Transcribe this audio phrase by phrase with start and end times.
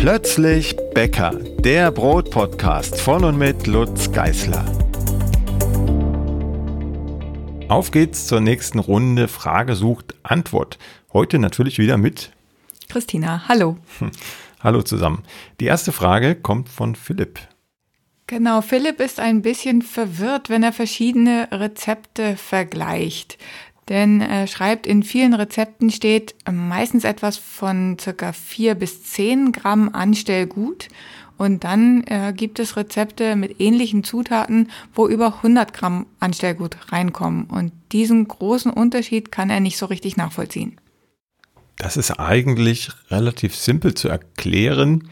[0.00, 4.64] Plötzlich Bäcker, der Brotpodcast von und mit Lutz Geißler.
[7.68, 10.78] Auf geht's zur nächsten Runde Frage sucht Antwort.
[11.12, 12.32] Heute natürlich wieder mit
[12.88, 13.46] Christina.
[13.46, 13.76] Hallo.
[14.60, 15.22] Hallo zusammen.
[15.60, 17.38] Die erste Frage kommt von Philipp.
[18.26, 23.36] Genau, Philipp ist ein bisschen verwirrt, wenn er verschiedene Rezepte vergleicht.
[23.90, 29.90] Denn er schreibt, in vielen Rezepten steht meistens etwas von circa 4 bis 10 Gramm
[29.92, 30.88] Anstellgut.
[31.36, 37.44] Und dann äh, gibt es Rezepte mit ähnlichen Zutaten, wo über 100 Gramm Anstellgut reinkommen.
[37.44, 40.76] Und diesen großen Unterschied kann er nicht so richtig nachvollziehen.
[41.76, 45.08] Das ist eigentlich relativ simpel zu erklären.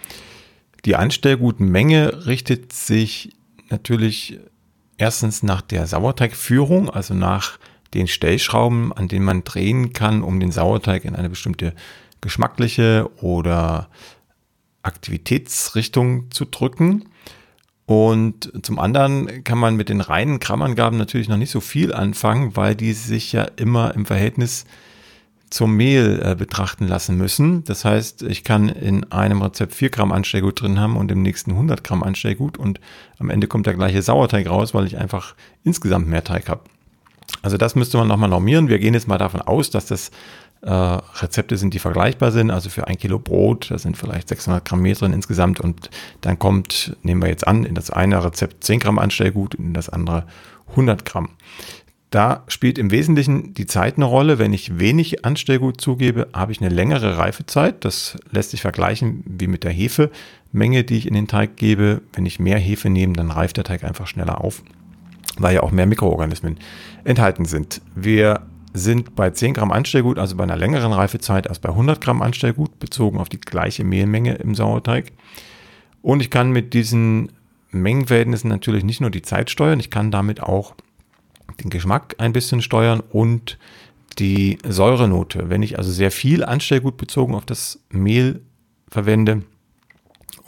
[0.85, 3.33] Die Anstellgutmenge richtet sich
[3.71, 4.39] natürlich
[4.99, 7.59] erstens nach der Sauerteigführung, also nach
[7.95, 11.75] den Stellschrauben, an denen man drehen kann, um den Sauerteig in eine bestimmte
[12.21, 13.89] geschmackliche oder
[14.83, 17.05] Aktivitätsrichtung zu drücken.
[17.87, 22.55] Und zum anderen kann man mit den reinen Grammangaben natürlich noch nicht so viel anfangen,
[22.55, 24.67] weil die sich ja immer im Verhältnis
[25.51, 27.65] zum Mehl äh, betrachten lassen müssen.
[27.65, 31.53] Das heißt, ich kann in einem Rezept 4 Gramm Anstellgut drin haben und im nächsten
[31.53, 32.81] 100 Gramm Anstellgut und
[33.19, 36.61] am Ende kommt der gleiche Sauerteig raus, weil ich einfach insgesamt mehr Teig habe.
[37.43, 38.69] Also das müsste man nochmal normieren.
[38.69, 40.11] Wir gehen jetzt mal davon aus, dass das
[40.63, 42.51] äh, Rezepte sind, die vergleichbar sind.
[42.51, 46.39] Also für ein Kilo Brot, da sind vielleicht 600 Gramm Mehl drin insgesamt und dann
[46.39, 50.25] kommt, nehmen wir jetzt an, in das eine Rezept 10 Gramm Anstellgut, in das andere
[50.71, 51.31] 100 Gramm.
[52.11, 54.39] Da spielt im Wesentlichen die Zeit eine Rolle.
[54.39, 57.85] Wenn ich wenig Anstellgut zugebe, habe ich eine längere Reifezeit.
[57.85, 62.01] Das lässt sich vergleichen wie mit der Hefemenge, die ich in den Teig gebe.
[62.15, 64.63] Wenn ich mehr Hefe nehme, dann reift der Teig einfach schneller auf,
[65.39, 66.59] weil ja auch mehr Mikroorganismen
[67.05, 67.81] enthalten sind.
[67.95, 68.43] Wir
[68.75, 72.79] sind bei 10 Gramm Anstellgut, also bei einer längeren Reifezeit als bei 100 Gramm Anstellgut,
[72.79, 75.13] bezogen auf die gleiche Mehlmenge im Sauerteig.
[76.03, 77.33] Und ich kann mit diesen
[77.71, 80.75] Mengenverhältnissen natürlich nicht nur die Zeit steuern, ich kann damit auch
[81.63, 83.59] den Geschmack ein bisschen steuern und
[84.19, 85.49] die Säurenote.
[85.49, 88.43] Wenn ich also sehr viel Anstellgut bezogen auf das Mehl
[88.89, 89.43] verwende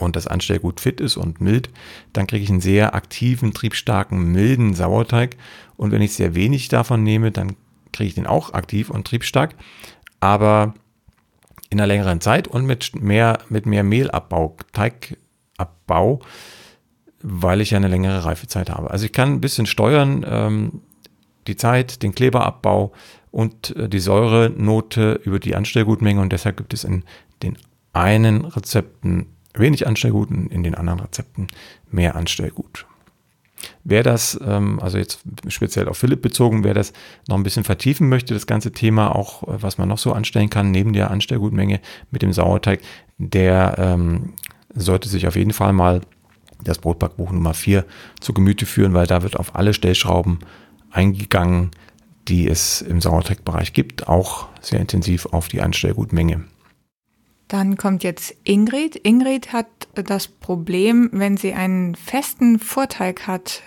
[0.00, 1.70] und das Anstellgut fit ist und mild,
[2.12, 5.36] dann kriege ich einen sehr aktiven, triebstarken, milden Sauerteig.
[5.76, 7.56] Und wenn ich sehr wenig davon nehme, dann
[7.92, 9.54] kriege ich den auch aktiv und triebstark,
[10.20, 10.74] aber
[11.70, 16.20] in einer längeren Zeit und mit mehr, mit mehr Mehlabbau, Teigabbau,
[17.22, 18.90] weil ich ja eine längere Reifezeit habe.
[18.90, 20.82] Also ich kann ein bisschen steuern, ähm,
[21.46, 22.92] die Zeit, den Kleberabbau
[23.30, 27.04] und äh, die Säurenote über die Anstellgutmenge und deshalb gibt es in
[27.42, 27.56] den
[27.92, 31.48] einen Rezepten wenig Anstellgut und in den anderen Rezepten
[31.90, 32.86] mehr Anstellgut.
[33.84, 36.92] Wer das, ähm, also jetzt speziell auf Philipp bezogen, wer das
[37.28, 40.50] noch ein bisschen vertiefen möchte, das ganze Thema, auch äh, was man noch so anstellen
[40.50, 42.80] kann, neben der Anstellgutmenge mit dem Sauerteig,
[43.18, 44.34] der ähm,
[44.74, 46.00] sollte sich auf jeden Fall mal
[46.62, 47.84] das Brotbackbuch Nummer 4
[48.20, 50.40] zu Gemüte führen, weil da wird auf alle Stellschrauben
[50.90, 51.70] eingegangen,
[52.28, 56.44] die es im Sauerteigbereich gibt, auch sehr intensiv auf die Anstellgutmenge.
[57.50, 58.94] Dann kommt jetzt Ingrid.
[58.94, 63.62] Ingrid hat das Problem, wenn sie einen festen Vorteig hat,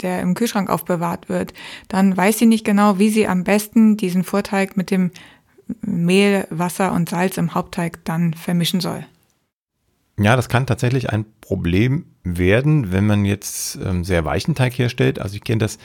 [0.00, 1.52] der im Kühlschrank aufbewahrt wird,
[1.88, 5.10] dann weiß sie nicht genau, wie sie am besten diesen Vorteig mit dem
[5.82, 9.04] Mehl, Wasser und Salz im Hauptteig dann vermischen soll.
[10.18, 15.18] Ja, das kann tatsächlich ein Problem werden, wenn man jetzt ähm, sehr weichen Teig herstellt.
[15.18, 15.76] Also ich kenne das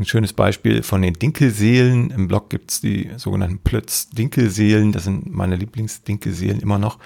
[0.00, 2.10] ein schönes Beispiel von den Dinkelseelen.
[2.10, 4.92] Im Blog gibt es die sogenannten Plötz-Dinkelseelen.
[4.92, 6.98] Das sind meine Lieblingsdinkelseelen immer noch.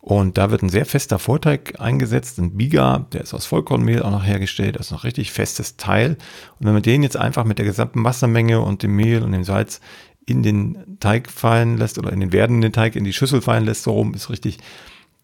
[0.00, 4.10] Und da wird ein sehr fester Vorteig eingesetzt, ein Biga, der ist aus Vollkornmehl auch
[4.10, 6.16] noch hergestellt, das ist noch richtig festes Teil.
[6.58, 9.44] Und wenn man den jetzt einfach mit der gesamten Wassermenge und dem Mehl und dem
[9.44, 9.80] Salz
[10.24, 13.82] in den Teig fallen lässt oder in den werdenden Teig in die Schüssel fallen lässt,
[13.82, 14.58] so rum ist richtig,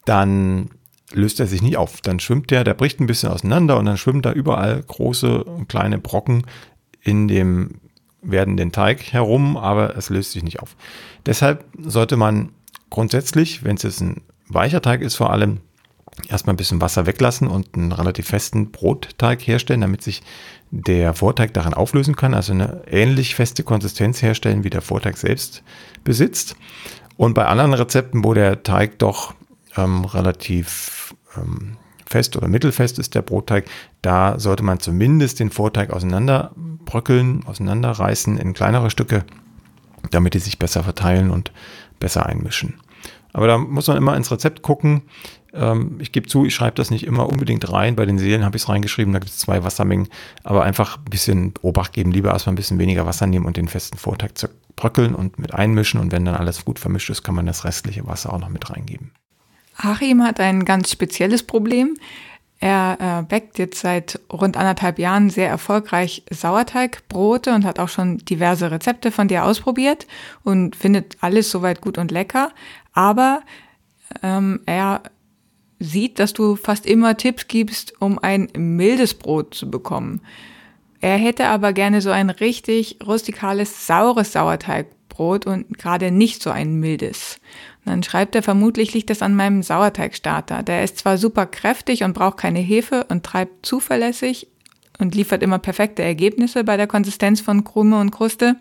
[0.05, 0.69] dann
[1.13, 2.03] löst er sich nicht auf.
[2.03, 5.69] Dann schwimmt der, der bricht ein bisschen auseinander und dann schwimmen da überall große und
[5.69, 6.45] kleine Brocken
[7.07, 7.81] in dem
[8.21, 10.77] werdenden Teig herum, aber es löst sich nicht auf.
[11.25, 12.51] Deshalb sollte man
[12.91, 15.61] grundsätzlich, wenn es jetzt ein weicher Teig ist vor allem,
[16.29, 20.23] erstmal ein bisschen Wasser weglassen und einen relativ festen Brotteig herstellen, damit sich
[20.71, 25.63] der Vorteig daran auflösen kann, also eine ähnlich feste Konsistenz herstellen, wie der Vorteig selbst
[26.03, 26.57] besitzt.
[27.17, 29.35] Und bei anderen Rezepten, wo der Teig doch
[29.77, 31.77] ähm, relativ ähm,
[32.07, 33.67] fest oder mittelfest ist, der Brotteig,
[34.03, 39.25] da sollte man zumindest den Vorteig auseinanderbröckeln, auseinanderreißen in kleinere Stücke,
[40.11, 41.53] damit die sich besser verteilen und
[41.99, 42.75] besser einmischen.
[43.33, 45.03] Aber da muss man immer ins Rezept gucken.
[45.53, 47.95] Ähm, ich gebe zu, ich schreibe das nicht immer unbedingt rein.
[47.95, 50.09] Bei den Seelen habe ich es reingeschrieben, da gibt es zwei Wassermengen.
[50.43, 53.69] Aber einfach ein bisschen Obacht geben, lieber erstmal ein bisschen weniger Wasser nehmen und den
[53.69, 56.01] festen Vorteig zerbröckeln und mit einmischen.
[56.01, 58.71] Und wenn dann alles gut vermischt ist, kann man das restliche Wasser auch noch mit
[58.71, 59.13] reingeben.
[59.77, 61.97] Achim hat ein ganz spezielles Problem.
[62.59, 68.71] Er äh, jetzt seit rund anderthalb Jahren sehr erfolgreich Sauerteigbrote und hat auch schon diverse
[68.71, 70.07] Rezepte von dir ausprobiert
[70.43, 72.53] und findet alles soweit gut und lecker.
[72.95, 73.43] Aber
[74.23, 75.03] ähm, er
[75.79, 80.23] sieht, dass du fast immer Tipps gibst, um ein mildes Brot zu bekommen.
[81.01, 86.81] Er hätte aber gerne so ein richtig rustikales, saures Sauerteigbrot und gerade nicht so ein
[86.81, 87.39] mildes.
[87.87, 90.63] Dann schreibt er, vermutlich liegt das an meinem Sauerteigstarter.
[90.63, 94.49] Der ist zwar super kräftig und braucht keine Hefe und treibt zuverlässig
[94.99, 98.57] und liefert immer perfekte Ergebnisse bei der Konsistenz von Krume und Kruste,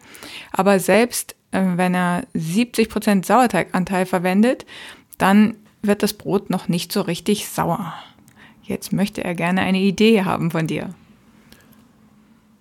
[0.51, 4.65] aber selbst äh, wenn er 70% Sauerteiganteil verwendet,
[5.17, 7.93] dann wird das Brot noch nicht so richtig sauer.
[8.63, 10.93] Jetzt möchte er gerne eine Idee haben von dir.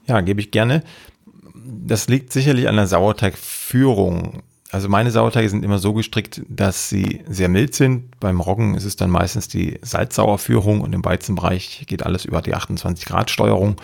[0.07, 0.83] Ja, gebe ich gerne.
[1.55, 4.43] Das liegt sicherlich an der Sauerteigführung.
[4.75, 8.19] Also meine Sauerteige sind immer so gestrickt, dass sie sehr mild sind.
[8.19, 12.55] Beim Roggen ist es dann meistens die Salzsauerführung und im Weizenbereich geht alles über die
[12.55, 13.77] 28 Grad Steuerung.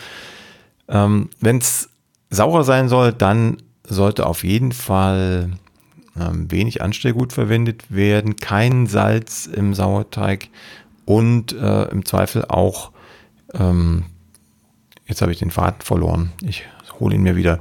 [0.89, 1.87] Ähm, Wenn es
[2.29, 5.51] saurer sein soll, dann sollte auf jeden Fall
[6.19, 10.49] ähm, wenig Anstellgut verwendet werden, kein Salz im Sauerteig
[11.05, 12.91] und äh, im Zweifel auch,
[13.53, 14.07] ähm,
[15.05, 16.65] jetzt habe ich den Faden verloren, ich
[17.01, 17.59] hole ihn mir wieder.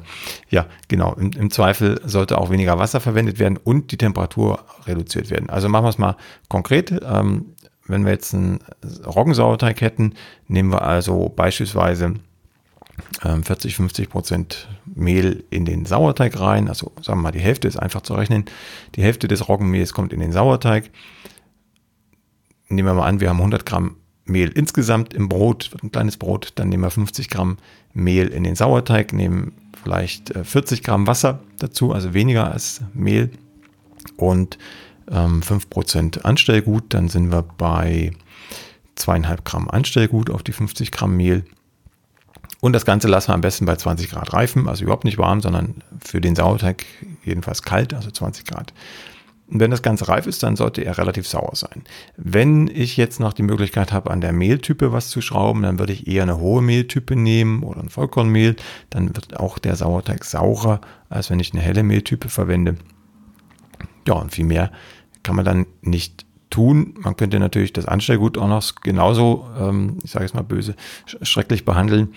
[0.48, 5.30] Ja, genau, im, im, Zweifel sollte auch weniger Wasser verwendet werden und die Temperatur reduziert
[5.30, 5.50] werden.
[5.50, 6.16] Also machen wir es mal
[6.48, 6.92] konkret.
[7.04, 7.46] Ähm,
[7.88, 8.60] wenn wir jetzt einen
[9.04, 10.14] Roggensauerteig hätten,
[10.46, 12.14] nehmen wir also beispielsweise
[13.22, 16.68] 40, ähm, 50 Prozent Mehl in den Sauerteig rein.
[16.68, 18.44] Also sagen wir mal, die Hälfte ist einfach zu rechnen.
[18.94, 20.90] Die Hälfte des Roggenmehls kommt in den Sauerteig.
[22.68, 23.96] Nehmen wir mal an, wir haben 100 Gramm
[24.30, 26.52] Mehl insgesamt im Brot, ein kleines Brot.
[26.56, 27.58] Dann nehmen wir 50 Gramm
[27.92, 33.30] Mehl in den Sauerteig, nehmen vielleicht 40 äh, Gramm Wasser dazu, also weniger als Mehl
[34.16, 34.58] und
[35.10, 36.84] ähm, 5% Anstellgut.
[36.88, 38.12] Dann sind wir bei
[38.94, 41.44] zweieinhalb Gramm Anstellgut auf die 50 Gramm Mehl.
[42.60, 45.40] Und das Ganze lassen wir am besten bei 20 Grad reifen, also überhaupt nicht warm,
[45.40, 46.84] sondern für den Sauerteig
[47.24, 48.74] jedenfalls kalt, also 20 Grad.
[49.50, 51.82] Und wenn das Ganze reif ist, dann sollte er relativ sauer sein.
[52.16, 55.92] Wenn ich jetzt noch die Möglichkeit habe, an der Mehltype was zu schrauben, dann würde
[55.92, 58.56] ich eher eine hohe Mehltype nehmen oder ein Vollkornmehl.
[58.90, 62.76] Dann wird auch der Sauerteig saurer, als wenn ich eine helle Mehltype verwende.
[64.06, 64.70] Ja, und viel mehr
[65.22, 66.94] kann man dann nicht tun.
[66.98, 70.74] Man könnte natürlich das Anstellgut auch noch genauso, ähm, ich sage es mal böse,
[71.22, 72.14] schrecklich behandeln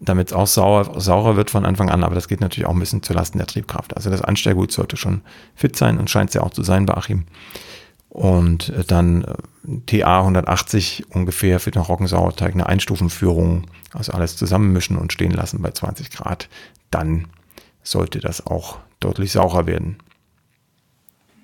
[0.00, 2.80] damit es auch sauer, saurer wird von Anfang an, aber das geht natürlich auch ein
[2.80, 3.96] bisschen zulasten der Triebkraft.
[3.96, 5.22] Also das Anstellgut sollte schon
[5.54, 7.24] fit sein und scheint es ja auch zu sein bei Achim.
[8.08, 14.96] Und äh, dann äh, TA 180 ungefähr für den Roggensauerteig, eine Einstufenführung, also alles zusammenmischen
[14.96, 16.48] und stehen lassen bei 20 Grad.
[16.90, 17.26] Dann
[17.82, 19.98] sollte das auch deutlich saurer werden.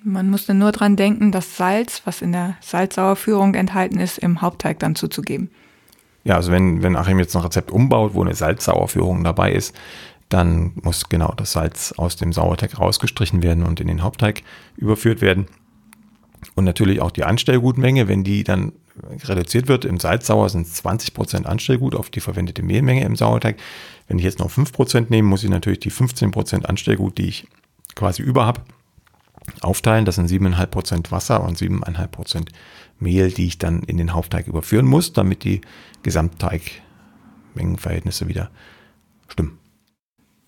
[0.03, 4.79] Man musste nur dran denken, das Salz, was in der Salzsauerführung enthalten ist, im Hauptteig
[4.79, 5.49] dann zuzugeben.
[6.25, 9.75] Ja, also wenn, wenn Achim jetzt ein Rezept umbaut, wo eine Salzsauerführung dabei ist,
[10.27, 14.41] dann muss genau das Salz aus dem Sauerteig rausgestrichen werden und in den Hauptteig
[14.75, 15.45] überführt werden.
[16.55, 18.73] Und natürlich auch die Anstellgutmenge, wenn die dann
[19.23, 19.85] reduziert wird.
[19.85, 23.57] Im Salzsauer sind es 20% Anstellgut auf die verwendete Mehlmenge im Sauerteig.
[24.07, 27.47] Wenn ich jetzt noch 5% nehme, muss ich natürlich die 15% Anstellgut, die ich
[27.93, 28.61] quasi über habe,
[29.61, 30.05] aufteilen.
[30.05, 32.47] Das sind 7,5% Wasser und 7,5%
[32.99, 35.61] Mehl, die ich dann in den Hauptteig überführen muss, damit die
[36.05, 38.51] Gesamtteigmengenverhältnisse wieder
[39.27, 39.57] stimmen.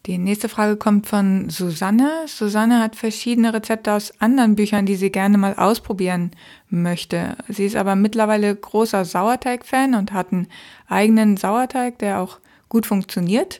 [0.05, 2.25] Die nächste Frage kommt von Susanne.
[2.27, 6.29] Susanne hat verschiedene Rezepte aus anderen Büchern, die sie gerne mal ausprobieren
[6.69, 7.35] möchte.
[7.49, 10.47] Sie ist aber mittlerweile großer Sauerteig-Fan und hat einen
[10.87, 12.37] eigenen Sauerteig, der auch
[12.69, 13.59] gut funktioniert.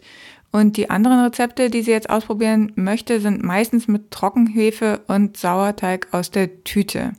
[0.51, 6.09] Und die anderen Rezepte, die sie jetzt ausprobieren möchte, sind meistens mit Trockenhefe und Sauerteig
[6.11, 7.13] aus der Tüte.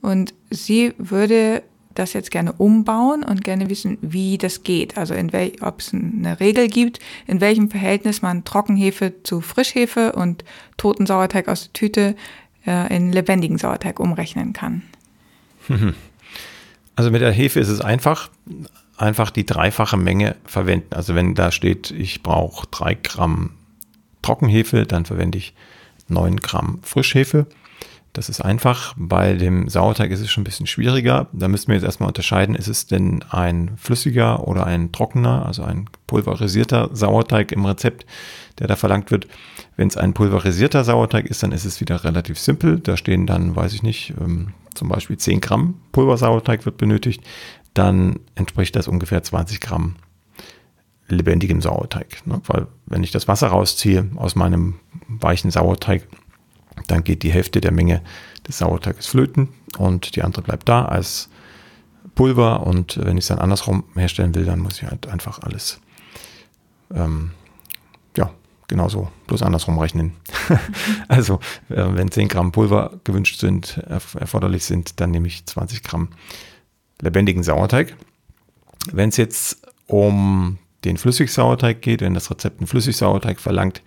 [0.00, 1.62] Und sie würde
[1.94, 4.96] das jetzt gerne umbauen und gerne wissen, wie das geht.
[4.98, 10.12] Also in wel, ob es eine Regel gibt, in welchem Verhältnis man Trockenhefe zu Frischhefe
[10.12, 10.44] und
[10.76, 12.16] toten Sauerteig aus der Tüte
[12.66, 14.82] äh, in lebendigen Sauerteig umrechnen kann.
[16.96, 18.30] Also mit der Hefe ist es einfach,
[18.96, 20.94] einfach die dreifache Menge verwenden.
[20.94, 23.50] Also wenn da steht, ich brauche drei Gramm
[24.22, 25.54] Trockenhefe, dann verwende ich
[26.08, 27.46] neun Gramm Frischhefe.
[28.14, 28.94] Das ist einfach.
[28.96, 31.26] Bei dem Sauerteig ist es schon ein bisschen schwieriger.
[31.32, 35.64] Da müssen wir jetzt erstmal unterscheiden, ist es denn ein flüssiger oder ein trockener, also
[35.64, 38.06] ein pulverisierter Sauerteig im Rezept,
[38.60, 39.26] der da verlangt wird.
[39.76, 42.78] Wenn es ein pulverisierter Sauerteig ist, dann ist es wieder relativ simpel.
[42.78, 47.20] Da stehen dann, weiß ich nicht, ähm, zum Beispiel 10 Gramm Pulversauerteig wird benötigt.
[47.74, 49.96] Dann entspricht das ungefähr 20 Gramm
[51.08, 52.24] lebendigem Sauerteig.
[52.26, 52.40] Ne?
[52.46, 54.74] Weil wenn ich das Wasser rausziehe aus meinem
[55.08, 56.06] weichen Sauerteig,
[56.86, 58.02] dann geht die Hälfte der Menge
[58.46, 59.48] des Sauerteiges flöten
[59.78, 61.28] und die andere bleibt da als
[62.14, 65.80] Pulver und wenn ich es dann andersrum herstellen will, dann muss ich halt einfach alles
[66.94, 67.30] ähm,
[68.16, 68.30] ja,
[68.68, 70.12] genauso, bloß andersrum rechnen.
[71.08, 75.82] also, äh, wenn 10 Gramm Pulver gewünscht sind, erf erforderlich sind, dann nehme ich 20
[75.82, 76.08] Gramm
[77.00, 77.96] lebendigen Sauerteig.
[78.92, 83.82] Wenn es jetzt um den Flüssigsauerteig geht, wenn das Rezept einen Flüssigsauerteig verlangt,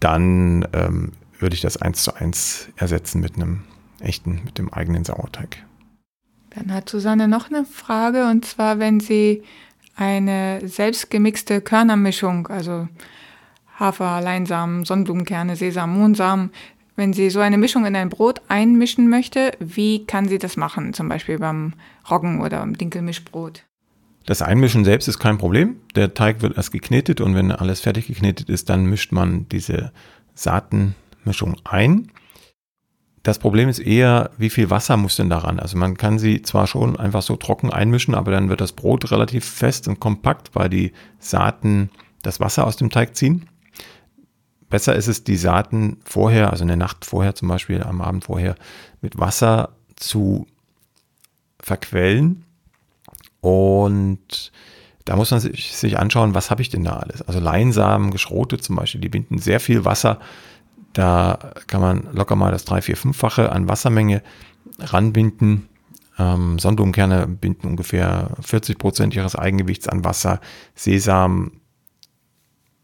[0.00, 1.12] dann ähm,
[1.42, 3.64] würde ich das eins zu eins ersetzen mit einem
[4.00, 5.58] echten, mit dem eigenen Sauerteig.
[6.50, 9.42] Dann hat Susanne noch eine Frage und zwar, wenn sie
[9.96, 12.88] eine selbstgemixte Körnermischung, also
[13.78, 16.50] Hafer, Leinsamen, Sonnenblumenkerne, Sesam, Mohnsamen,
[16.94, 20.92] wenn sie so eine Mischung in ein Brot einmischen möchte, wie kann sie das machen?
[20.92, 21.72] Zum Beispiel beim
[22.10, 23.64] Roggen oder beim Dinkelmischbrot.
[24.26, 25.76] Das Einmischen selbst ist kein Problem.
[25.96, 29.92] Der Teig wird erst geknetet und wenn alles fertig geknetet ist, dann mischt man diese
[31.22, 32.10] Saatenmischung ein.
[33.22, 35.60] Das Problem ist eher, wie viel Wasser muss denn daran?
[35.60, 39.10] Also man kann sie zwar schon einfach so trocken einmischen, aber dann wird das Brot
[39.12, 41.90] relativ fest und kompakt, weil die Saaten
[42.22, 43.48] das Wasser aus dem Teig ziehen.
[44.68, 48.56] Besser ist es, die Saaten vorher, also eine Nacht vorher zum Beispiel, am Abend vorher,
[49.02, 50.46] mit Wasser zu
[51.60, 52.44] verquellen.
[53.40, 54.50] Und
[55.04, 57.22] da muss man sich, sich anschauen, was habe ich denn da alles?
[57.22, 60.18] Also Leinsamen, geschrotet zum Beispiel, die binden sehr viel Wasser
[60.92, 64.22] da kann man locker mal das 3, 4, 5-fache an Wassermenge
[64.78, 65.68] ranbinden.
[66.18, 70.40] Ähm, Sonnenblumenkerne binden ungefähr 40 Prozent ihres Eigengewichts an Wasser.
[70.74, 71.52] Sesam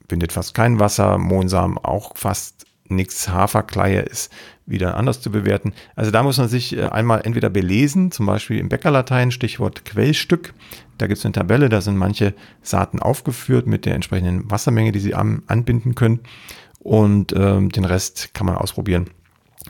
[0.07, 1.19] bindet fast kein Wasser.
[1.19, 3.29] Mohnsamen auch fast nichts.
[3.29, 4.33] Haferkleie ist
[4.65, 5.75] wieder anders zu bewerten.
[5.95, 10.55] Also da muss man sich äh, einmal entweder belesen, zum Beispiel im Bäckerlatein, Stichwort Quellstück.
[10.97, 15.01] Da gibt es eine Tabelle, da sind manche Saaten aufgeführt mit der entsprechenden Wassermenge, die
[15.01, 16.21] sie anbinden können
[16.79, 19.11] und ähm, den Rest kann man ausprobieren.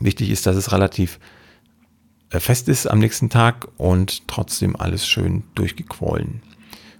[0.01, 1.19] Wichtig ist, dass es relativ
[2.31, 6.43] äh, fest ist am nächsten Tag und trotzdem alles schön durchgequollen.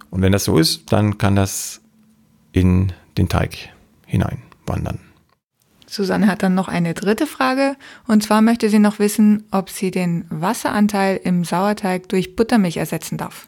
[0.09, 1.81] Und wenn das so ist, dann kann das
[2.51, 3.69] in den Teig
[4.05, 4.99] hineinwandern.
[5.85, 7.75] Susanne hat dann noch eine dritte Frage
[8.07, 13.17] und zwar möchte sie noch wissen, ob sie den Wasseranteil im Sauerteig durch Buttermilch ersetzen
[13.17, 13.47] darf.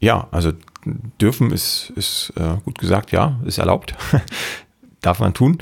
[0.00, 0.52] Ja, also
[1.20, 3.94] dürfen ist, ist äh, gut gesagt, ja, ist erlaubt.
[5.00, 5.58] darf man tun.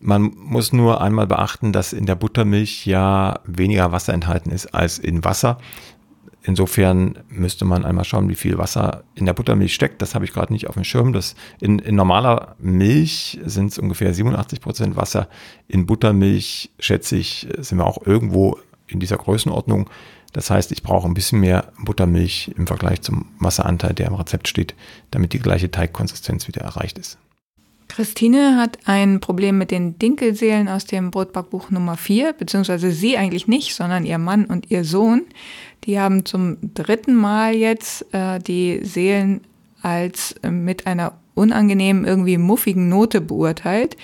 [0.00, 4.98] Man muss nur einmal beachten, dass in der Buttermilch ja weniger Wasser enthalten ist als
[4.98, 5.58] in Wasser.
[6.42, 10.00] Insofern müsste man einmal schauen, wie viel Wasser in der Buttermilch steckt.
[10.00, 11.12] Das habe ich gerade nicht auf dem Schirm.
[11.12, 15.28] Das in, in normaler Milch sind es ungefähr 87 Prozent Wasser.
[15.68, 19.90] In Buttermilch, schätze ich, sind wir auch irgendwo in dieser Größenordnung.
[20.32, 24.48] Das heißt, ich brauche ein bisschen mehr Buttermilch im Vergleich zum Wasseranteil, der im Rezept
[24.48, 24.74] steht,
[25.10, 27.18] damit die gleiche Teigkonsistenz wieder erreicht ist.
[27.90, 33.48] Christine hat ein Problem mit den Dinkelseelen aus dem Brotbackbuch Nummer 4, beziehungsweise sie eigentlich
[33.48, 35.22] nicht, sondern ihr Mann und ihr Sohn.
[35.84, 39.40] Die haben zum dritten Mal jetzt äh, die Seelen
[39.82, 43.96] als äh, mit einer unangenehmen, irgendwie muffigen Note beurteilt.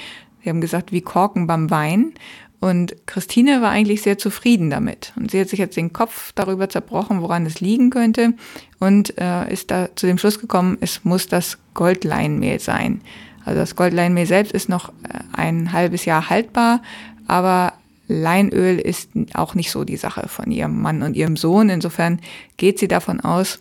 [0.42, 2.12] Sie haben gesagt, wie Korken beim Wein.
[2.58, 5.12] Und Christine war eigentlich sehr zufrieden damit.
[5.14, 8.34] Und sie hat sich jetzt den Kopf darüber zerbrochen, woran es liegen könnte.
[8.80, 13.00] Und äh, ist da zu dem Schluss gekommen, es muss das Goldleinmehl sein.
[13.46, 16.82] Also das Goldleinmehl selbst ist noch äh, ein halbes Jahr haltbar,
[17.26, 17.72] aber
[18.08, 21.68] Leinöl ist auch nicht so die Sache von ihrem Mann und ihrem Sohn.
[21.68, 22.20] Insofern
[22.56, 23.60] geht sie davon aus,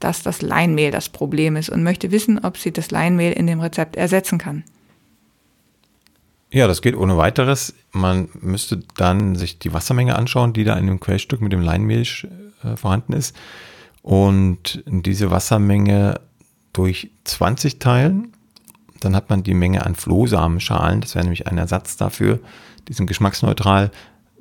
[0.00, 3.60] dass das Leinmehl das Problem ist und möchte wissen, ob sie das Leinmehl in dem
[3.60, 4.64] Rezept ersetzen kann.
[6.50, 7.74] Ja, das geht ohne weiteres.
[7.90, 12.02] Man müsste dann sich die Wassermenge anschauen, die da in dem Quellstück mit dem Leinmehl
[12.02, 13.34] äh, vorhanden ist.
[14.02, 16.20] Und diese Wassermenge
[16.72, 18.34] durch 20 teilen
[19.04, 22.40] dann hat man die Menge an Flohsamenschalen, das wäre nämlich ein Ersatz dafür,
[22.88, 23.90] die sind geschmacksneutral,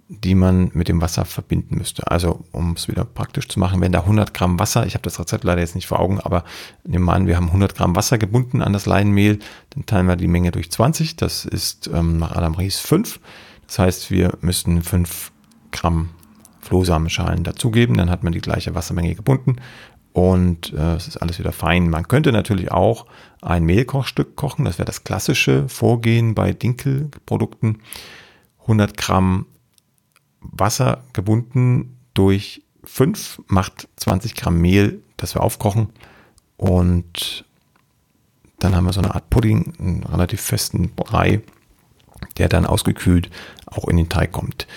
[0.10, 2.10] die man mit dem Wasser verbinden müsste.
[2.12, 5.20] Also um es wieder praktisch zu machen, wenn da 100 Gramm Wasser, ich habe das
[5.20, 6.44] Rezept leider jetzt nicht vor Augen, aber
[6.84, 9.40] nehmen wir an, wir haben 100 Gramm Wasser gebunden an das Leinmehl,
[9.72, 13.20] dann teilen wir die Menge durch 20, das ist ähm, nach Adam Ries 5.
[13.68, 15.32] Das heißt, wir müssten 5
[15.72, 16.10] Gramm
[16.62, 19.58] Flohsamenschalen dazugeben, dann hat man die gleiche Wassermenge gebunden
[20.14, 21.90] und äh, es ist alles wieder fein.
[21.90, 23.08] Man könnte natürlich auch
[23.42, 27.82] ein Mehlkochstück kochen, das wäre das klassische Vorgehen bei Dinkelprodukten.
[28.62, 29.48] 100 Gramm
[30.40, 35.90] Wasser gebunden durch 5 macht 20 Gramm Mehl, das wir aufkochen
[36.58, 37.46] und
[38.60, 41.42] dann haben wir so eine Art Pudding, einen relativ festen Brei,
[42.38, 43.30] der dann ausgekühlt
[43.66, 44.68] auch in den Teig kommt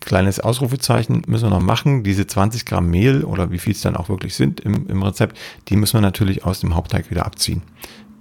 [0.00, 2.02] kleines Ausrufezeichen müssen wir noch machen.
[2.02, 5.36] Diese 20 Gramm Mehl oder wie viel es dann auch wirklich sind im, im Rezept,
[5.68, 7.62] die müssen wir natürlich aus dem Hauptteig wieder abziehen.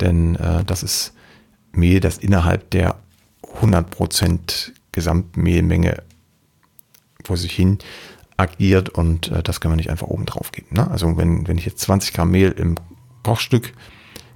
[0.01, 1.13] Denn äh, das ist
[1.71, 2.95] Mehl, das innerhalb der
[3.61, 6.03] 100% Gesamtmehlmenge
[7.23, 7.79] vor sich hin
[8.37, 10.67] agiert und äh, das kann man nicht einfach oben drauf geben.
[10.71, 10.89] Ne?
[10.89, 12.75] Also wenn, wenn ich jetzt 20 Gramm Mehl im
[13.23, 13.73] Kochstück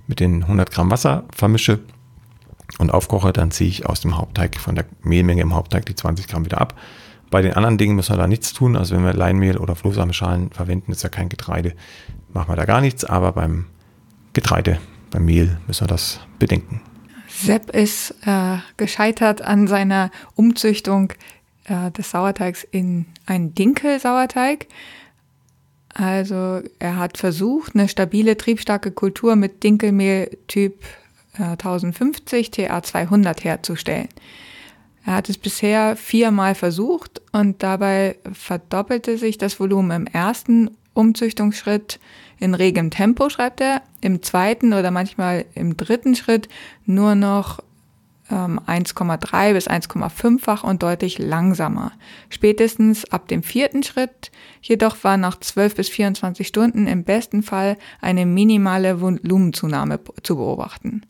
[0.08, 1.80] mit den 100 Gramm Wasser vermische
[2.78, 6.28] und aufkoche, dann ziehe ich aus dem Hauptteig von der Mehlmenge im Hauptteig die 20
[6.28, 6.76] Gramm wieder ab.
[7.32, 8.76] Bei den anderen Dingen müssen wir da nichts tun.
[8.76, 11.74] Also wenn wir Leinmehl oder Flohsamenschalen verwenden, ist ja kein Getreide,
[12.34, 13.06] machen wir da gar nichts.
[13.06, 13.66] Aber beim
[14.34, 14.80] Getreide,
[15.12, 16.82] beim Mehl müssen wir das bedenken.
[17.28, 21.14] Sepp ist äh, gescheitert an seiner Umzüchtung
[21.66, 24.68] äh, des Sauerteigs in einen Dinkel-Sauerteig.
[25.94, 30.84] Also er hat versucht, eine stabile, triebstarke Kultur mit Dinkelmehl Typ
[31.38, 34.10] äh, 1050 TA 200 herzustellen.
[35.06, 42.00] Er hat es bisher viermal versucht und dabei verdoppelte sich das Volumen im ersten Umzüchtungsschritt
[42.40, 46.48] in regem Tempo, schreibt er, im zweiten oder manchmal im dritten Schritt
[46.86, 47.60] nur noch
[48.30, 51.92] ähm, 1,3 bis 1,5-fach und deutlich langsamer.
[52.30, 57.78] Spätestens ab dem vierten Schritt jedoch war nach 12 bis 24 Stunden im besten Fall
[58.02, 61.04] eine minimale Volumenzunahme zu beobachten.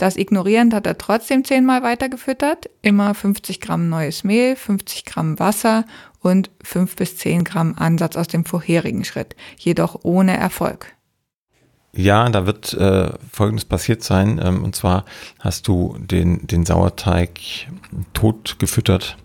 [0.00, 5.84] Das ignorierend hat er trotzdem zehnmal weitergefüttert, immer 50 Gramm neues Mehl, 50 Gramm Wasser
[6.20, 10.86] und 5 bis 10 Gramm Ansatz aus dem vorherigen Schritt, jedoch ohne Erfolg.
[11.92, 14.40] Ja, da wird äh, Folgendes passiert sein.
[14.42, 15.04] Ähm, und zwar
[15.38, 17.38] hast du den, den Sauerteig
[18.14, 19.18] tot gefüttert.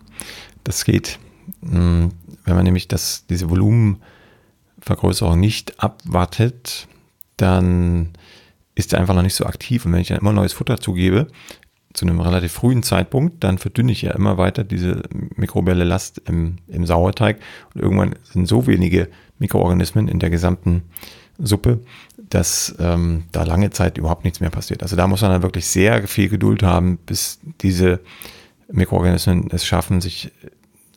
[0.62, 1.18] Das geht,
[1.62, 2.12] mh, hm,
[2.44, 6.86] wenn man nämlich das, diese Volumenvergrößerung nicht abwartet,
[7.38, 8.10] dann
[8.76, 9.84] ist er einfach noch nicht so aktiv.
[9.84, 11.26] Und wenn ich dann immer neues Futter zugebe,
[11.96, 15.02] zu einem relativ frühen Zeitpunkt, dann verdünne ich ja immer weiter diese
[15.34, 17.38] mikrobielle Last im, im Sauerteig.
[17.74, 20.82] Und irgendwann sind so wenige Mikroorganismen in der gesamten
[21.38, 21.80] Suppe,
[22.18, 24.82] dass ähm, da lange Zeit überhaupt nichts mehr passiert.
[24.82, 28.00] Also da muss man dann wirklich sehr viel Geduld haben, bis diese
[28.70, 30.32] Mikroorganismen es schaffen, sich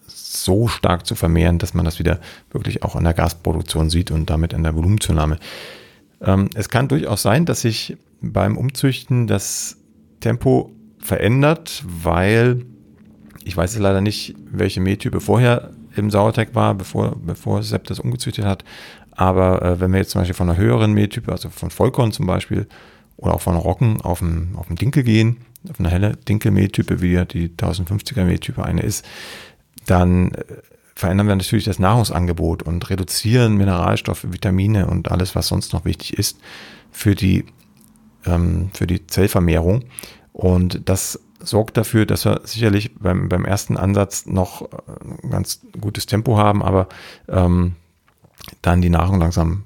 [0.07, 2.19] so stark zu vermehren, dass man das wieder
[2.51, 5.37] wirklich auch an der Gasproduktion sieht und damit an der Volumenzunahme.
[6.21, 9.77] Ähm, es kann durchaus sein, dass sich beim Umzüchten das
[10.19, 12.65] Tempo verändert, weil
[13.43, 17.99] ich weiß es leider nicht, welche Mehltype vorher im Sauerteig war, bevor, bevor Sepp das
[17.99, 18.63] umgezüchtet hat.
[19.11, 22.25] Aber äh, wenn wir jetzt zum Beispiel von einer höheren Mehltype, also von Vollkorn zum
[22.27, 22.67] Beispiel,
[23.17, 25.37] oder auch von Rocken auf den, auf den Dinkel gehen,
[25.69, 29.05] auf eine helle Dinkelmehltype, wie die 1050er Mehltype eine ist,
[29.85, 30.43] dann äh,
[30.99, 36.17] verändern wir natürlich das Nahrungsangebot und reduzieren Mineralstoffe, Vitamine und alles, was sonst noch wichtig
[36.17, 36.39] ist
[36.91, 37.45] für die,
[38.25, 39.85] ähm, für die Zellvermehrung.
[40.33, 44.65] Und das sorgt dafür, dass wir sicherlich beim, beim ersten Ansatz noch äh,
[45.23, 46.89] ein ganz gutes Tempo haben, aber
[47.29, 47.75] ähm,
[48.61, 49.63] dann die Nahrung langsam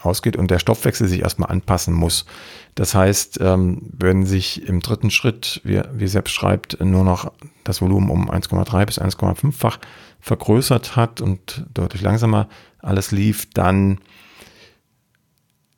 [0.00, 2.26] ausgeht und der Stoffwechsel sich erstmal anpassen muss.
[2.74, 7.32] Das heißt, ähm, wenn sich im dritten Schritt, wie, wie selbst schreibt, nur noch
[7.64, 9.78] das Volumen um 1,3 bis 1,5-fach
[10.20, 13.98] vergrößert hat und deutlich langsamer alles lief, dann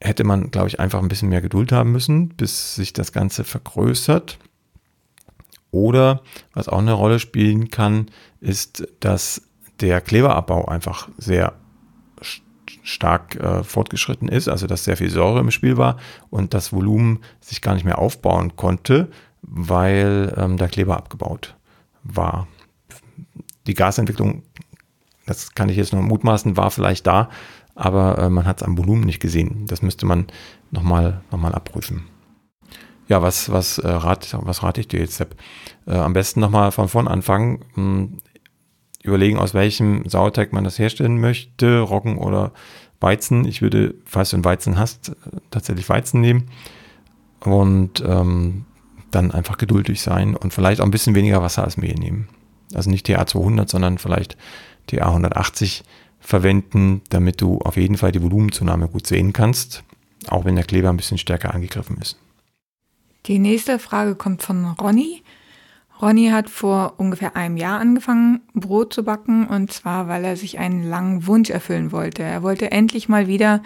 [0.01, 3.45] hätte man, glaube ich, einfach ein bisschen mehr Geduld haben müssen, bis sich das Ganze
[3.45, 4.39] vergrößert.
[5.71, 6.23] Oder
[6.55, 8.07] was auch eine Rolle spielen kann,
[8.41, 9.43] ist, dass
[9.81, 11.55] der Kleberabbau einfach sehr
[12.89, 15.99] stark äh, fortgeschritten ist, also dass sehr viel Säure im Spiel war
[16.31, 19.09] und das Volumen sich gar nicht mehr aufbauen konnte,
[19.43, 21.55] weil ähm, der Kleber abgebaut
[22.03, 22.49] war
[23.67, 24.43] die Gasentwicklung,
[25.27, 27.29] das kann ich jetzt nur mutmaßen, war vielleicht da,
[27.75, 29.67] aber äh, man hat es am Volumen nicht gesehen.
[29.67, 30.27] Das müsste man
[30.71, 32.07] nochmal noch mal abprüfen.
[33.07, 35.37] Ja, was, was, äh, rat, was rate ich dir jetzt, Sepp?
[35.87, 38.21] Äh, am besten nochmal von vorn anfangen.
[39.03, 42.53] Überlegen, aus welchem Sauerteig man das herstellen möchte, Roggen oder
[43.01, 43.45] Weizen.
[43.45, 45.13] Ich würde, falls du einen Weizen hast,
[45.51, 46.51] tatsächlich Weizen nehmen
[47.41, 48.65] und ähm,
[49.11, 52.29] dann einfach geduldig sein und vielleicht auch ein bisschen weniger Wasser als Mehl nehmen
[52.75, 54.37] also nicht TA 200, sondern vielleicht
[54.87, 55.85] TA 180
[56.21, 59.85] verwenden, damit du auf jeden Fall die Volumenzunahme gut sehen kannst,
[60.29, 62.19] auch wenn der Kleber ein bisschen stärker angegriffen ist.
[63.27, 65.23] Die nächste Frage kommt von Ronny.
[66.01, 70.59] Ronny hat vor ungefähr einem Jahr angefangen, Brot zu backen, und zwar, weil er sich
[70.59, 72.23] einen langen Wunsch erfüllen wollte.
[72.23, 73.63] Er wollte endlich mal wieder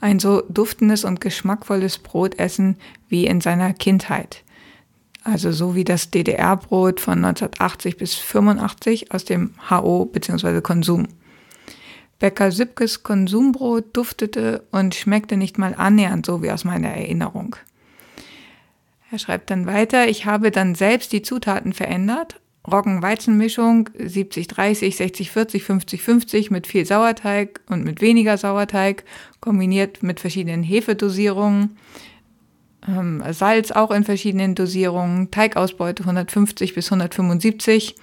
[0.00, 2.76] ein so duftendes und geschmackvolles Brot essen
[3.08, 4.42] wie in seiner Kindheit
[5.26, 10.60] also so wie das DDR-Brot von 1980 bis 85 aus dem HO bzw.
[10.60, 11.08] Konsum.
[12.18, 17.56] Bäcker Sübkes Konsumbrot duftete und schmeckte nicht mal annähernd so wie aus meiner Erinnerung.
[19.10, 22.40] Er schreibt dann weiter, ich habe dann selbst die Zutaten verändert.
[22.66, 29.04] Roggen-Weizen-Mischung 70-30, 60-40, 50-50 mit viel Sauerteig und mit weniger Sauerteig,
[29.40, 31.76] kombiniert mit verschiedenen Hefedosierungen
[32.88, 37.96] ähm, Salz auch in verschiedenen Dosierungen, Teigausbeute 150 bis 175,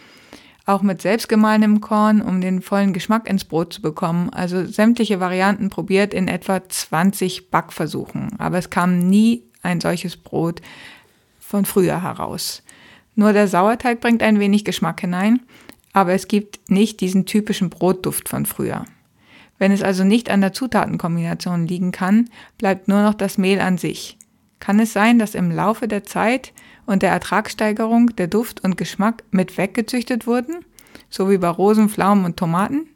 [0.65, 4.29] auch mit selbstgemahlenem Korn, um den vollen Geschmack ins Brot zu bekommen.
[4.29, 8.39] Also sämtliche Varianten probiert in etwa 20 Backversuchen.
[8.39, 10.61] Aber es kam nie ein solches Brot
[11.39, 12.61] von früher heraus.
[13.15, 15.41] Nur der Sauerteig bringt ein wenig Geschmack hinein,
[15.93, 18.85] aber es gibt nicht diesen typischen Brotduft von früher.
[19.59, 23.77] Wenn es also nicht an der Zutatenkombination liegen kann, bleibt nur noch das Mehl an
[23.77, 24.17] sich.
[24.59, 26.53] Kann es sein, dass im Laufe der Zeit
[26.85, 30.65] und der Ertragssteigerung der Duft und Geschmack mit weggezüchtet wurden,
[31.09, 32.89] so wie bei Rosen, Pflaumen und Tomaten?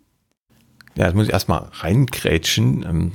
[0.97, 2.83] Ja, das muss ich erstmal reingrätschen.
[2.83, 3.11] Ähm,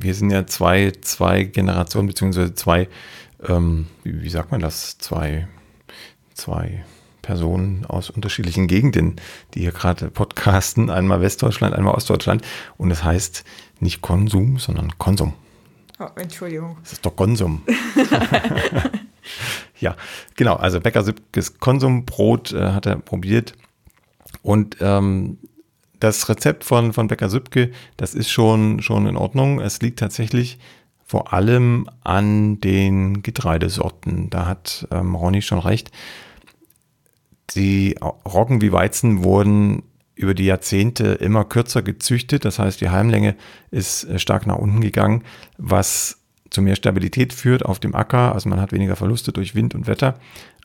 [0.00, 2.88] wir sind ja zwei, zwei Generationen, beziehungsweise zwei,
[3.46, 5.46] ähm, wie, wie sagt man das, zwei,
[6.34, 6.84] zwei
[7.22, 9.14] Personen aus unterschiedlichen Gegenden,
[9.54, 12.42] die hier gerade podcasten, einmal Westdeutschland, einmal Ostdeutschland.
[12.78, 13.44] Und das heißt
[13.78, 15.34] nicht Konsum, sondern Konsum.
[16.00, 16.78] Oh, Entschuldigung.
[16.82, 17.62] Das ist doch Konsum.
[19.78, 19.96] ja,
[20.34, 20.56] genau.
[20.56, 23.52] Also Bäcker Süppkes Konsumbrot äh, hat er probiert.
[24.42, 25.38] Und ähm,
[26.00, 29.60] das Rezept von, von Bäcker Süppke, das ist schon, schon in Ordnung.
[29.60, 30.58] Es liegt tatsächlich
[31.04, 34.28] vor allem an den Getreidesorten.
[34.30, 35.90] Da hat ähm, Ronny schon recht.
[37.54, 39.84] Die Roggen wie Weizen wurden
[40.14, 42.44] über die Jahrzehnte immer kürzer gezüchtet.
[42.44, 43.36] Das heißt, die Heimlänge
[43.70, 45.22] ist äh, stark nach unten gegangen,
[45.56, 46.18] was
[46.50, 48.34] zu mehr Stabilität führt auf dem Acker.
[48.34, 50.18] Also man hat weniger Verluste durch Wind und Wetter.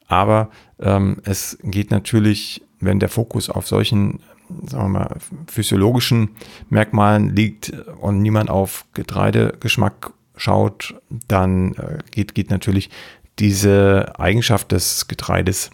[0.07, 4.19] Aber ähm, es geht natürlich, wenn der Fokus auf solchen
[4.67, 6.29] sagen wir mal, physiologischen
[6.69, 10.95] Merkmalen liegt und niemand auf Getreidegeschmack schaut,
[11.27, 12.89] dann äh, geht, geht natürlich
[13.39, 15.71] diese Eigenschaft des Getreides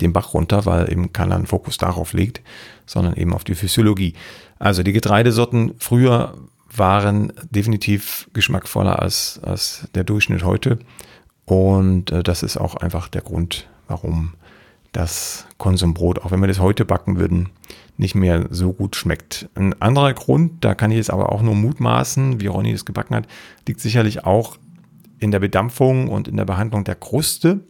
[0.00, 2.42] den Bach runter, weil eben keiner einen Fokus darauf legt,
[2.86, 4.14] sondern eben auf die Physiologie.
[4.58, 6.34] Also die Getreidesorten früher
[6.74, 10.78] waren definitiv geschmackvoller als, als der Durchschnitt heute.
[11.44, 14.34] Und äh, das ist auch einfach der Grund, warum
[14.92, 17.50] das Konsumbrot, auch wenn wir das heute backen würden,
[17.98, 19.48] nicht mehr so gut schmeckt.
[19.54, 23.16] Ein anderer Grund, da kann ich jetzt aber auch nur mutmaßen, wie Ronny das gebacken
[23.16, 23.26] hat,
[23.66, 24.58] liegt sicherlich auch
[25.18, 27.60] in der Bedampfung und in der Behandlung der Kruste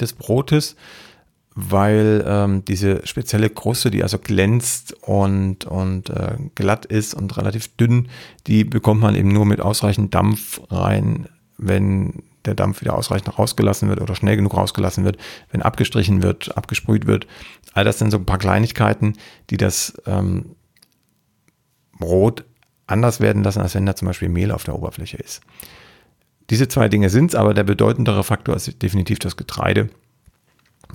[0.00, 0.76] des Brotes,
[1.54, 7.76] weil ähm, diese spezielle Kruste, die also glänzt und, und äh, glatt ist und relativ
[7.76, 8.08] dünn,
[8.46, 11.28] die bekommt man eben nur mit ausreichend Dampf rein,
[11.58, 15.18] wenn der Dampf wieder ausreichend rausgelassen wird oder schnell genug rausgelassen wird,
[15.50, 17.26] wenn abgestrichen wird, abgesprüht wird.
[17.74, 19.14] All das sind so ein paar Kleinigkeiten,
[19.50, 20.56] die das ähm,
[21.98, 22.44] Brot
[22.86, 25.40] anders werden lassen, als wenn da zum Beispiel Mehl auf der Oberfläche ist.
[26.50, 29.88] Diese zwei Dinge sind es, aber der bedeutendere Faktor ist definitiv das Getreide.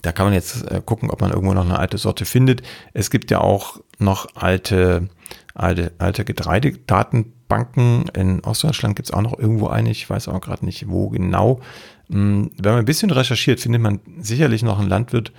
[0.01, 2.62] Da kann man jetzt äh, gucken, ob man irgendwo noch eine alte Sorte findet.
[2.93, 5.10] Es gibt ja auch noch alte,
[5.53, 6.25] alte, alte
[7.47, 8.10] Getreidedatenbanken.
[8.13, 11.62] In Ostdeutschland gibt es auch noch irgendwo eine, ich weiß auch gerade nicht, wo genau.
[12.10, 15.31] Hm, wenn man ein bisschen recherchiert, findet man sicherlich noch einen Landwirt,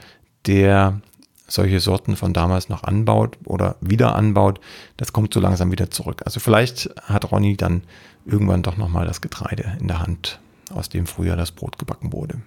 [0.46, 1.00] der
[1.48, 4.60] solche Sorten von damals noch anbaut oder wieder anbaut.
[4.96, 6.22] Das kommt so langsam wieder zurück.
[6.24, 7.82] Also vielleicht hat Ronny dann
[8.24, 10.40] irgendwann doch nochmal das Getreide in der Hand,
[10.72, 12.40] aus dem früher das Brot gebacken wurde.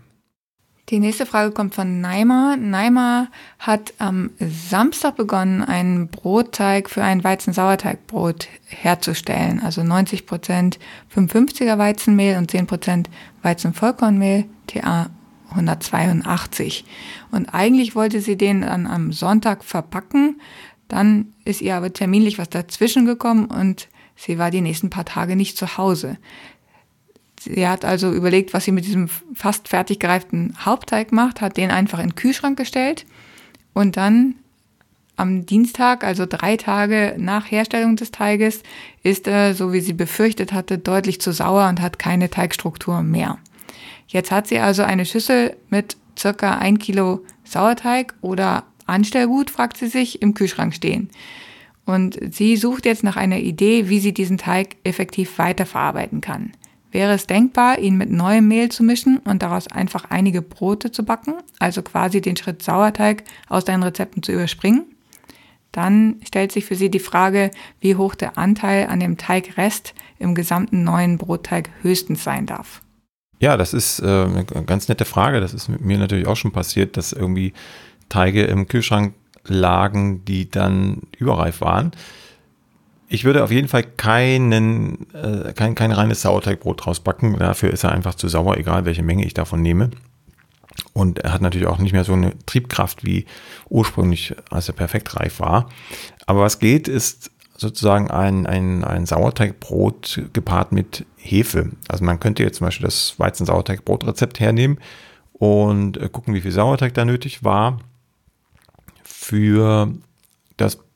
[0.89, 2.57] Die nächste Frage kommt von Neymar.
[2.57, 3.27] Neymar
[3.59, 9.59] hat am Samstag begonnen, einen Brotteig für ein Weizen-Sauerteigbrot herzustellen.
[9.59, 10.79] Also 90 Prozent
[11.15, 13.09] 55er Weizenmehl und 10 Prozent
[13.43, 15.11] Weizen-Vollkornmehl, TA
[15.51, 16.85] 182.
[17.29, 20.41] Und eigentlich wollte sie den dann am Sonntag verpacken.
[20.87, 25.35] Dann ist ihr aber terminlich was dazwischen gekommen und sie war die nächsten paar Tage
[25.35, 26.17] nicht zu Hause.
[27.39, 31.71] Sie hat also überlegt, was sie mit diesem fast fertig gereiften Hauptteig macht, hat den
[31.71, 33.05] einfach in den Kühlschrank gestellt
[33.73, 34.35] und dann
[35.15, 38.63] am Dienstag, also drei Tage nach Herstellung des Teiges,
[39.03, 43.37] ist er, so wie sie befürchtet hatte, deutlich zu sauer und hat keine Teigstruktur mehr.
[44.07, 49.87] Jetzt hat sie also eine Schüssel mit circa ein Kilo Sauerteig oder Anstellgut, fragt sie
[49.87, 51.09] sich, im Kühlschrank stehen.
[51.85, 56.53] Und sie sucht jetzt nach einer Idee, wie sie diesen Teig effektiv weiterverarbeiten kann.
[56.91, 61.03] Wäre es denkbar, ihn mit neuem Mehl zu mischen und daraus einfach einige Brote zu
[61.03, 64.85] backen, also quasi den Schritt Sauerteig aus deinen Rezepten zu überspringen?
[65.71, 70.33] Dann stellt sich für sie die Frage, wie hoch der Anteil an dem Teigrest im
[70.33, 72.81] gesamten neuen Brotteig höchstens sein darf.
[73.39, 75.39] Ja, das ist äh, eine ganz nette Frage.
[75.39, 77.53] Das ist mit mir natürlich auch schon passiert, dass irgendwie
[78.09, 79.13] Teige im Kühlschrank
[79.45, 81.91] lagen, die dann überreif waren.
[83.11, 87.37] Ich würde auf jeden Fall keinen, äh, kein, kein reines Sauerteigbrot draus backen.
[87.39, 89.89] Dafür ist er einfach zu sauer, egal welche Menge ich davon nehme.
[90.93, 93.25] Und er hat natürlich auch nicht mehr so eine Triebkraft wie
[93.67, 95.69] ursprünglich, als er perfekt reif war.
[96.27, 101.71] Aber was geht, ist sozusagen ein, ein, ein Sauerteigbrot gepaart mit Hefe.
[101.87, 104.79] Also man könnte jetzt zum Beispiel das Weizen-Sauerteigbrotrezept hernehmen
[105.33, 107.79] und äh, gucken, wie viel Sauerteig da nötig war
[109.03, 109.91] für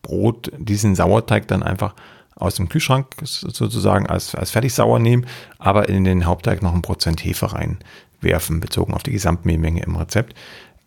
[0.04, 1.96] Brot, diesen Sauerteig dann einfach
[2.36, 5.26] aus dem Kühlschrank sozusagen als, als Fertigsauer nehmen,
[5.58, 10.36] aber in den Hauptteig noch ein Prozent Hefe reinwerfen, bezogen auf die Gesamtmehlmenge im Rezept.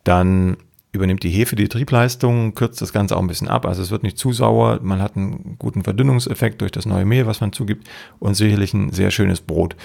[0.04, 0.56] Dann
[0.92, 3.66] übernimmt die Hefe die Triebleistung, kürzt das Ganze auch ein bisschen ab.
[3.66, 4.80] Also es wird nicht zu sauer.
[4.82, 8.92] Man hat einen guten Verdünnungseffekt durch das neue Mehl, was man zugibt und sicherlich ein
[8.92, 9.76] sehr schönes Brot.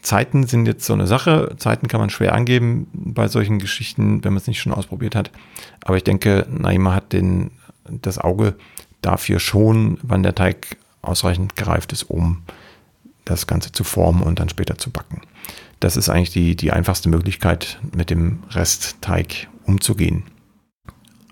[0.00, 1.54] Zeiten sind jetzt so eine Sache.
[1.58, 5.30] Zeiten kann man schwer angeben bei solchen Geschichten, wenn man es nicht schon ausprobiert hat.
[5.84, 7.50] Aber ich denke, Naima hat den,
[7.84, 8.54] das Auge
[9.00, 12.42] dafür schon, wann der Teig ausreichend gereift ist, um
[13.24, 15.22] das Ganze zu formen und dann später zu backen.
[15.78, 20.24] Das ist eigentlich die, die einfachste Möglichkeit, mit dem Restteig umzugehen.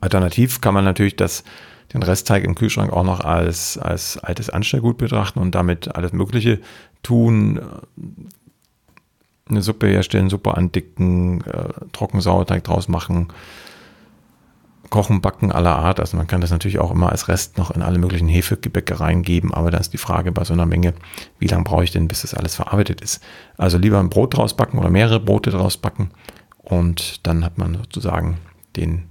[0.00, 1.44] Alternativ kann man natürlich das,
[1.92, 6.60] den Restteig im Kühlschrank auch noch als, als altes Anstellgut betrachten und damit alles Mögliche
[7.02, 7.60] tun.
[9.48, 13.28] Eine Suppe herstellen, Suppe andicken, äh, Trockensauerteig draus machen,
[14.90, 16.00] kochen, backen aller Art.
[16.00, 19.52] Also man kann das natürlich auch immer als Rest noch in alle möglichen Hefegebäcke reingeben,
[19.52, 20.94] aber da ist die Frage bei so einer Menge,
[21.38, 23.22] wie lange brauche ich denn, bis das alles verarbeitet ist.
[23.56, 26.10] Also lieber ein Brot draus backen oder mehrere Brote draus backen
[26.62, 28.38] und dann hat man sozusagen
[28.76, 29.04] den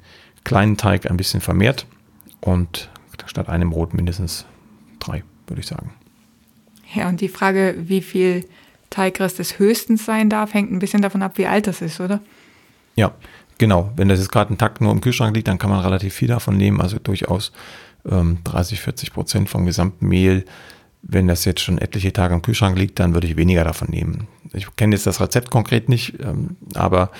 [0.43, 1.85] kleinen Teig ein bisschen vermehrt
[2.41, 2.89] und
[3.25, 4.45] statt einem Brot mindestens
[4.99, 5.91] drei, würde ich sagen.
[6.93, 8.45] Ja, und die Frage, wie viel
[8.89, 12.21] Teigrest es höchstens sein darf, hängt ein bisschen davon ab, wie alt das ist, oder?
[12.95, 13.13] Ja,
[13.57, 13.91] genau.
[13.95, 16.27] Wenn das jetzt gerade ein Tag nur im Kühlschrank liegt, dann kann man relativ viel
[16.27, 17.51] davon nehmen, also durchaus
[18.09, 20.45] ähm, 30, 40 Prozent vom gesamten Mehl.
[21.03, 24.27] Wenn das jetzt schon etliche Tage im Kühlschrank liegt, dann würde ich weniger davon nehmen.
[24.53, 27.11] Ich kenne jetzt das Rezept konkret nicht, ähm, aber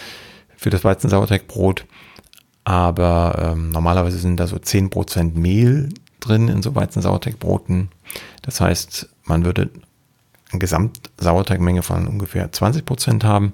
[0.55, 1.85] für das Weizensauerteigbrot
[2.67, 5.87] aber ähm, normalerweise sind da so 10% Mehl
[6.19, 7.87] drin in so Weizensauerteigbroten.
[8.41, 9.69] Das heißt, man würde
[10.51, 13.53] eine Gesamtsauerteigmenge von ungefähr 20% haben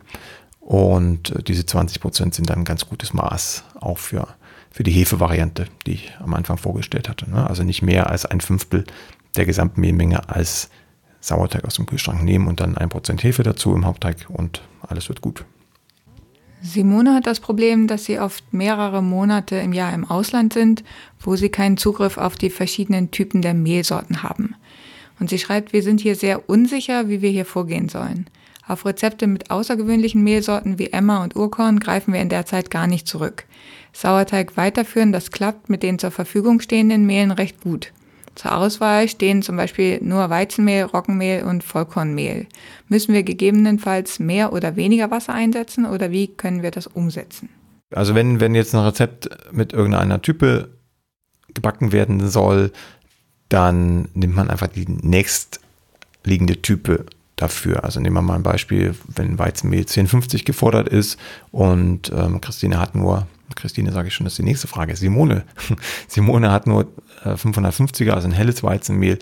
[0.63, 4.27] und diese 20% sind dann ein ganz gutes Maß auch für,
[4.71, 7.29] für die Hefevariante, die ich am Anfang vorgestellt hatte.
[7.29, 7.45] Ne?
[7.47, 8.85] Also nicht mehr als ein Fünftel
[9.35, 10.69] der gesamten Mehlmenge als
[11.19, 15.09] Sauerteig aus dem Kühlschrank nehmen und dann ein Prozent Hefe dazu im Hauptteig und alles
[15.09, 15.45] wird gut.
[16.61, 20.85] Simone hat das Problem, dass sie oft mehrere Monate im Jahr im Ausland sind,
[21.19, 24.55] wo sie keinen Zugriff auf die verschiedenen Typen der Mehlsorten haben.
[25.19, 28.27] Und sie schreibt, wir sind hier sehr unsicher, wie wir hier vorgehen sollen.
[28.65, 32.87] Auf Rezepte mit außergewöhnlichen Mehlsorten wie Emma und Urkorn greifen wir in der Zeit gar
[32.87, 33.45] nicht zurück.
[33.91, 37.91] Sauerteig weiterführen, das klappt mit den zur Verfügung stehenden Mehlen recht gut.
[38.35, 42.47] Zur Auswahl stehen zum Beispiel nur Weizenmehl, Roggenmehl und Vollkornmehl.
[42.87, 47.49] Müssen wir gegebenenfalls mehr oder weniger Wasser einsetzen oder wie können wir das umsetzen?
[47.91, 50.69] Also wenn, wenn jetzt ein Rezept mit irgendeiner Type
[51.53, 52.71] gebacken werden soll,
[53.49, 57.83] dann nimmt man einfach die nächstliegende Type dafür.
[57.83, 61.19] Also nehmen wir mal ein Beispiel, wenn Weizenmehl 1050 gefordert ist
[61.51, 64.95] und ähm, Christine hat nur Christine sage ich schon, das ist die nächste Frage.
[64.95, 65.43] Simone.
[66.07, 66.87] Simone hat nur
[67.23, 69.19] 550er, äh, also ein helles Weizenmehl.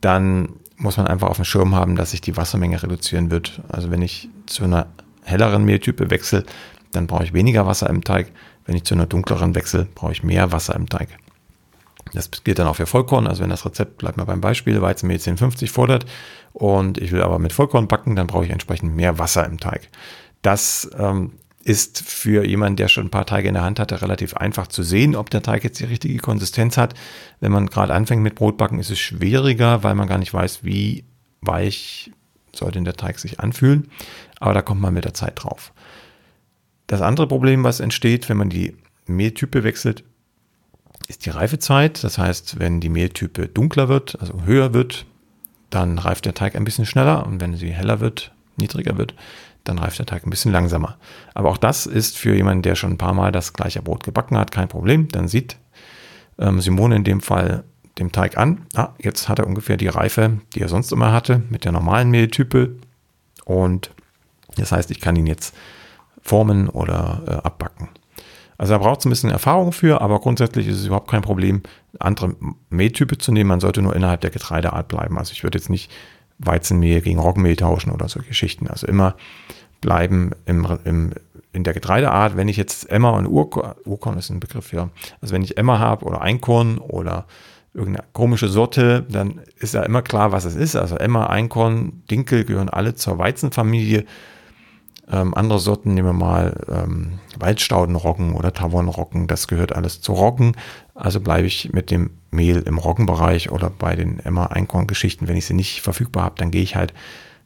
[0.00, 3.60] Dann muss man einfach auf dem Schirm haben, dass sich die Wassermenge reduzieren wird.
[3.68, 4.86] Also wenn ich zu einer
[5.22, 6.44] helleren Mehltype wechsle,
[6.92, 8.32] dann brauche ich weniger Wasser im Teig.
[8.66, 11.08] Wenn ich zu einer dunkleren wechsle, brauche ich mehr Wasser im Teig.
[12.14, 13.26] Das gilt dann auch für Vollkorn.
[13.26, 16.06] Also wenn das Rezept, bleibt mal beim Beispiel, Weizenmehl 1050 fordert
[16.52, 19.88] und ich will aber mit Vollkorn backen, dann brauche ich entsprechend mehr Wasser im Teig.
[20.42, 21.32] Das ähm,
[21.64, 24.82] ist für jemanden, der schon ein paar Teige in der Hand hatte, relativ einfach zu
[24.82, 26.94] sehen, ob der Teig jetzt die richtige Konsistenz hat.
[27.40, 31.04] Wenn man gerade anfängt mit Brotbacken, ist es schwieriger, weil man gar nicht weiß, wie
[31.40, 32.12] weich
[32.52, 33.90] soll denn der Teig sich anfühlen.
[34.38, 35.72] Aber da kommt man mit der Zeit drauf.
[36.86, 40.04] Das andere Problem, was entsteht, wenn man die Mehltype wechselt,
[41.08, 42.02] ist die Reifezeit.
[42.04, 45.06] Das heißt, wenn die Mehltype dunkler wird, also höher wird,
[45.70, 49.14] dann reift der Teig ein bisschen schneller und wenn sie heller wird, niedriger wird,
[49.64, 50.98] dann reift der Teig ein bisschen langsamer.
[51.34, 54.36] Aber auch das ist für jemanden, der schon ein paar Mal das gleiche Brot gebacken
[54.36, 55.08] hat, kein Problem.
[55.08, 55.56] Dann sieht
[56.38, 57.64] ähm, Simone in dem Fall
[57.98, 61.42] dem Teig an, ah, jetzt hat er ungefähr die Reife, die er sonst immer hatte,
[61.48, 62.76] mit der normalen Mehltype.
[63.44, 63.90] Und
[64.56, 65.54] das heißt, ich kann ihn jetzt
[66.20, 67.88] formen oder äh, abbacken.
[68.58, 71.62] Also da braucht es ein bisschen Erfahrung für, aber grundsätzlich ist es überhaupt kein Problem,
[71.98, 72.34] andere
[72.70, 73.48] Mehltype zu nehmen.
[73.48, 75.18] Man sollte nur innerhalb der Getreideart bleiben.
[75.18, 75.90] Also ich würde jetzt nicht
[76.38, 78.68] Weizenmehl gegen Roggenmehl tauschen oder so Geschichten.
[78.68, 79.16] Also immer
[79.80, 81.12] bleiben im, im,
[81.52, 82.36] in der Getreideart.
[82.36, 84.90] Wenn ich jetzt Emmer und Urkorn, Urkorn ist ein Begriff, ja.
[85.20, 87.26] Also wenn ich Emmer habe oder Einkorn oder
[87.74, 90.76] irgendeine komische Sorte, dann ist ja immer klar, was es ist.
[90.76, 94.04] Also Emmer, Einkorn, Dinkel gehören alle zur Weizenfamilie.
[95.10, 100.56] Ähm, andere Sorten nehmen wir mal ähm, Waldstaudenroggen oder Tavernroggen, das gehört alles zu Roggen.
[100.94, 105.28] Also bleibe ich mit dem Mehl im Roggenbereich oder bei den Emma-Einkorn-Geschichten.
[105.28, 106.94] Wenn ich sie nicht verfügbar habe, dann gehe ich halt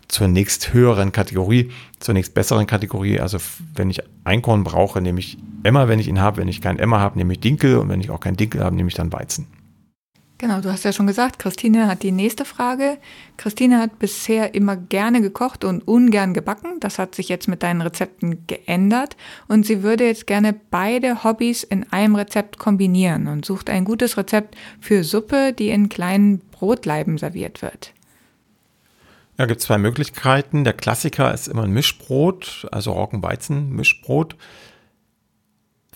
[0.06, 3.20] zur nächst höheren Kategorie, zur nächst besseren Kategorie.
[3.20, 3.38] Also
[3.74, 6.38] wenn ich Einkorn brauche, nehme ich Emmer, wenn ich ihn habe.
[6.38, 8.74] Wenn ich keinen Emmer habe, nehme ich Dinkel und wenn ich auch keinen Dinkel habe,
[8.74, 9.46] nehme ich dann Weizen.
[10.40, 12.98] Genau, du hast ja schon gesagt, Christine hat die nächste Frage.
[13.36, 16.78] Christine hat bisher immer gerne gekocht und ungern gebacken.
[16.78, 19.16] Das hat sich jetzt mit deinen Rezepten geändert.
[19.48, 24.16] Und sie würde jetzt gerne beide Hobbys in einem Rezept kombinieren und sucht ein gutes
[24.16, 27.92] Rezept für Suppe, die in kleinen Brotleiben serviert wird.
[29.38, 30.62] Ja, gibt zwei Möglichkeiten.
[30.62, 34.36] Der Klassiker ist immer ein Mischbrot, also Roggenweizen-Mischbrot.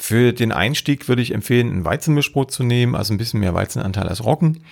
[0.02, 4.08] Für den Einstieg würde ich empfehlen, ein Weizenmischbrot zu nehmen, also ein bisschen mehr Weizenanteil
[4.08, 4.64] als Roggen.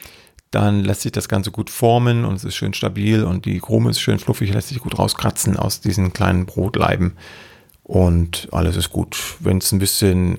[0.50, 3.90] Dann lässt sich das Ganze gut formen und es ist schön stabil und die Krume
[3.90, 7.12] ist schön fluffig, lässt sich gut rauskratzen aus diesen kleinen Brotleiben
[7.84, 9.36] und alles ist gut.
[9.38, 10.38] Wenn es ein bisschen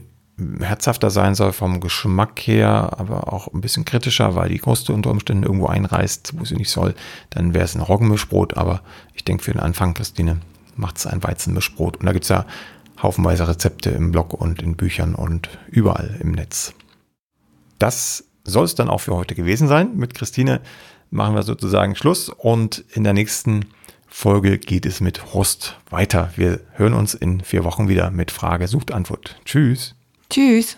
[0.60, 5.12] herzhafter sein soll vom Geschmack her, aber auch ein bisschen kritischer, weil die Kruste unter
[5.12, 6.96] Umständen irgendwo einreißt, wo sie nicht soll,
[7.30, 8.82] dann wäre es ein Roggenmischbrot, aber
[9.14, 10.42] ich denke für den Anfang, Christine,
[10.76, 11.96] macht es ein Weizenmischbrot.
[11.96, 12.46] Und da gibt es ja
[13.02, 16.74] haufenweise Rezepte im Blog und in Büchern und überall im Netz.
[17.80, 19.96] Das soll es dann auch für heute gewesen sein.
[19.96, 20.62] Mit Christine
[21.10, 23.66] machen wir sozusagen Schluss und in der nächsten
[24.08, 26.32] Folge geht es mit Rust weiter.
[26.36, 29.40] Wir hören uns in vier Wochen wieder mit Frage, Sucht, Antwort.
[29.46, 29.96] Tschüss.
[30.30, 30.78] Tschüss.